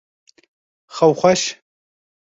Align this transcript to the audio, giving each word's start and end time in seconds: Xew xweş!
Xew 0.95 1.11
xweş! 1.19 1.41